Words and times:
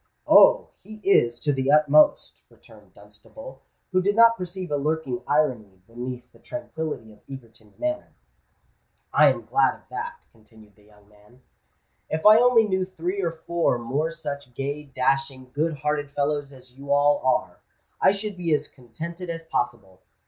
"Oh! 0.25 0.69
he 0.79 0.95
is—to 1.03 1.53
the 1.53 1.69
utmost," 1.71 2.41
returned 2.49 2.95
Dunstable, 2.95 3.61
who 3.91 4.01
did 4.01 4.15
not 4.15 4.35
perceive 4.35 4.71
a 4.71 4.75
lurking 4.75 5.21
irony 5.27 5.83
beneath 5.85 6.31
the 6.31 6.39
tranquillity 6.39 7.11
of 7.13 7.19
Egerton's 7.29 7.77
manner. 7.77 8.11
"I 9.13 9.27
am 9.27 9.45
glad 9.45 9.75
of 9.75 9.89
that," 9.91 10.25
continued 10.31 10.73
the 10.75 10.85
young 10.85 11.07
man. 11.07 11.43
"If 12.09 12.25
I 12.25 12.39
only 12.39 12.67
knew 12.67 12.83
three 12.83 13.21
or 13.21 13.31
four 13.45 13.77
more 13.77 14.09
such 14.09 14.55
gay, 14.55 14.85
dashing, 14.85 15.51
good 15.53 15.75
hearted 15.75 16.09
fellows 16.09 16.51
as 16.51 16.73
you 16.73 16.91
all 16.91 17.19
are, 17.23 17.59
I 18.01 18.09
should 18.11 18.35
be 18.35 18.55
as 18.55 18.67
contented 18.67 19.29
as 19.29 19.43
possible. 19.45 20.01